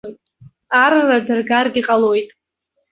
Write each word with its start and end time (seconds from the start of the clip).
Арра 0.83 1.15
дыргаргьы 1.25 1.81
ҟалоит. 1.87 2.29